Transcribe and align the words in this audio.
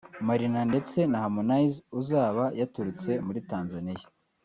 Marina 0.27 0.59
ndetse 0.71 0.97
na 1.11 1.17
Harmonize 1.23 1.77
uzaba 1.99 2.43
yaturutse 2.59 3.11
muri 3.25 3.39
Tanzania 3.51 4.05